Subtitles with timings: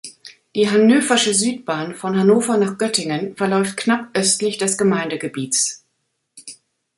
[0.55, 5.85] Die Hannöversche Südbahn von Hannover nach Göttingen verläuft knapp östlich des Gemeindegebiets.